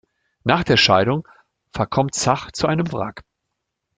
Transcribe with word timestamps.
Nach 0.43 0.63
der 0.63 0.77
Scheidung 0.77 1.27
verkommt 1.73 2.15
Zach 2.15 2.49
zu 2.53 2.65
einem 2.65 2.91
Wrack. 2.91 3.21